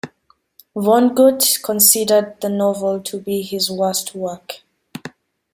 [0.75, 4.61] Vonnegut considered the novel to be his worst work.